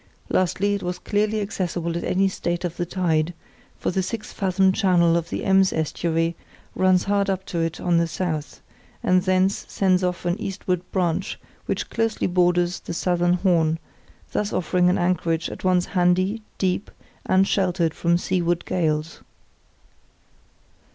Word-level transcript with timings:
Lastly, 0.29 0.73
it 0.73 0.81
was 0.81 0.97
clearly 0.97 1.41
accessible 1.41 1.95
at 1.95 2.03
any 2.03 2.27
state 2.27 2.65
of 2.65 2.75
the 2.75 2.87
tide, 2.87 3.35
for 3.77 3.91
the 3.91 4.01
six 4.01 4.33
fathom 4.33 4.71
channel 4.71 5.15
of 5.15 5.29
the 5.29 5.45
Ems 5.45 5.71
estuary 5.71 6.35
runs 6.73 7.03
hard 7.03 7.29
up 7.29 7.45
to 7.45 7.59
it 7.59 7.79
on 7.79 7.97
the 7.99 8.07
south, 8.07 8.61
and 9.03 9.21
thence 9.21 9.63
sends 9.69 10.03
off 10.03 10.25
an 10.25 10.41
eastward 10.41 10.81
branch 10.91 11.39
which 11.67 11.91
closely 11.91 12.25
borders 12.25 12.79
the 12.79 12.95
southern 12.95 13.33
horn, 13.33 13.77
thus 14.31 14.51
offering 14.51 14.89
an 14.89 14.97
anchorage 14.97 15.51
at 15.51 15.63
once 15.63 15.85
handy, 15.85 16.41
deep, 16.57 16.89
and 17.27 17.47
sheltered 17.47 17.93
from 17.93 18.17
seaward 18.17 18.65
gales. 18.65 19.21